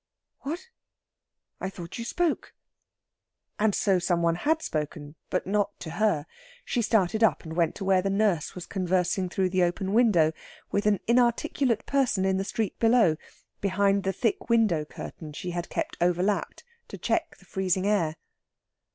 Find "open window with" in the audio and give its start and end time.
9.61-10.87